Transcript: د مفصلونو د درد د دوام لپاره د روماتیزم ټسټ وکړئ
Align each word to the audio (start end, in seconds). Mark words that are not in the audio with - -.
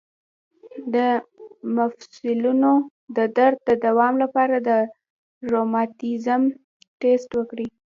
د 0.93 0.95
مفصلونو 1.75 2.71
د 3.17 3.17
درد 3.37 3.57
د 3.69 3.71
دوام 3.85 4.13
لپاره 4.23 4.55
د 4.67 4.69
روماتیزم 5.51 6.41
ټسټ 6.99 7.29
وکړئ 7.35 7.67